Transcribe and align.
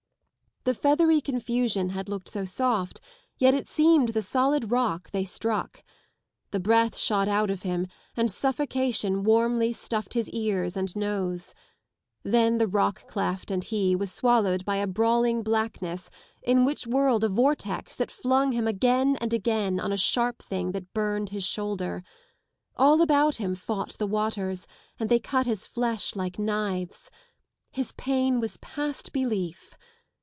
The 0.63 0.75
feathery 0.75 1.21
confusion 1.21 1.89
had 1.89 2.07
looked 2.07 2.29
so 2.29 2.45
soft, 2.45 3.01
yet 3.39 3.55
it 3.55 3.67
seemed 3.67 4.09
the 4.09 4.21
solid 4.21 4.69
rock 4.69 5.09
they 5.09 5.25
struck. 5.25 5.81
The 6.51 6.59
breath 6.59 6.95
shot 6.95 7.27
out 7.27 7.49
of 7.49 7.63
him 7.63 7.87
and 8.15 8.29
suffocation 8.29 9.23
warmly 9.23 9.73
stuffed 9.73 10.13
his 10.13 10.29
ears 10.29 10.77
and 10.77 10.95
nose. 10.95 11.55
Then 12.21 12.59
the 12.59 12.67
rock 12.67 13.07
cleft 13.07 13.49
and 13.49 13.63
he 13.63 13.95
was 13.95 14.11
swallowed 14.11 14.63
by 14.63 14.75
a 14.75 14.85
brawling 14.85 15.41
blackness 15.41 16.11
in 16.43 16.63
which 16.63 16.85
whirled 16.85 17.23
a 17.23 17.29
vortex 17.29 17.95
that 17.95 18.11
Sung 18.11 18.51
him 18.51 18.67
again 18.67 19.17
and 19.19 19.33
again 19.33 19.79
on 19.79 19.91
a 19.91 19.97
sharp 19.97 20.43
thing 20.43 20.73
that 20.73 20.93
burned 20.93 21.29
his 21.29 21.43
shoulder. 21.43 22.03
AH 22.77 23.01
about 23.01 23.37
him 23.37 23.55
fought 23.55 23.97
the 23.97 24.05
waters, 24.05 24.67
and 24.99 25.09
they 25.09 25.17
cut 25.17 25.47
his 25.47 25.65
flesh 25.65 26.15
like 26.15 26.37
knives. 26.37 27.09
His 27.71 27.93
pain 27.93 28.39
was 28.39 28.57
past 28.57 29.11
belief. 29.11 29.75